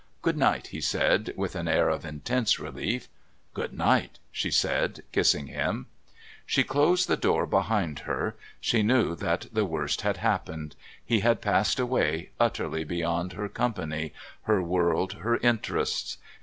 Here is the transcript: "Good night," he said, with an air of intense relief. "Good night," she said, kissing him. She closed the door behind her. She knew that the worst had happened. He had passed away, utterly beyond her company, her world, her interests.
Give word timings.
"Good 0.23 0.35
night," 0.35 0.69
he 0.69 0.81
said, 0.81 1.31
with 1.37 1.53
an 1.55 1.67
air 1.67 1.87
of 1.89 2.05
intense 2.05 2.59
relief. 2.59 3.07
"Good 3.53 3.71
night," 3.71 4.17
she 4.31 4.49
said, 4.49 5.03
kissing 5.11 5.45
him. 5.45 5.85
She 6.43 6.63
closed 6.63 7.07
the 7.07 7.15
door 7.15 7.45
behind 7.45 7.99
her. 7.99 8.35
She 8.59 8.81
knew 8.81 9.13
that 9.17 9.45
the 9.53 9.63
worst 9.63 10.01
had 10.01 10.17
happened. 10.17 10.75
He 11.05 11.19
had 11.19 11.39
passed 11.39 11.79
away, 11.79 12.31
utterly 12.39 12.83
beyond 12.83 13.33
her 13.33 13.47
company, 13.47 14.11
her 14.45 14.59
world, 14.59 15.13
her 15.21 15.37
interests. 15.37 16.17